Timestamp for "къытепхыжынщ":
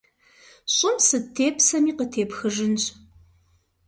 1.97-2.83